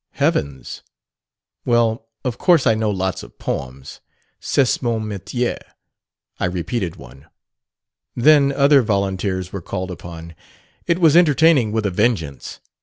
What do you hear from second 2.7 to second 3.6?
know lots of